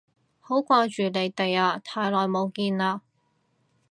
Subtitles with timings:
[0.39, 3.01] 好掛住你哋啊，太耐冇見喇